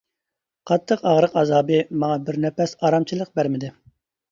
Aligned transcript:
قاتتىق 0.71 1.03
ئاغرىق 1.11 1.35
ئازابى 1.43 1.77
ماڭا 2.05 2.17
بىر 2.31 2.41
نەپەس 2.47 2.75
ئارامچىلىق 2.83 3.33
بەرمىدى. 3.39 3.75